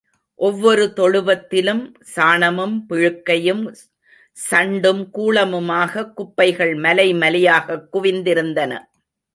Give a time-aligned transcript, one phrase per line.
[0.35, 3.75] ஒவ்வொரு தொழுவத்திலும் சாணமும், பிழுக்கையும்,
[4.51, 8.79] சண்டும், கூளமுமாகக் குப்பைகள் மலை மலையாகக் குவிந்திருந்தன.